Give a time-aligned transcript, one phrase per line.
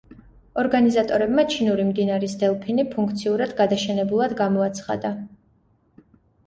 [0.61, 5.15] ორგანიზატორებმა ჩინური მდინარის დელფინი ფუნქციურად გადაშენებულად გამოაცხადა.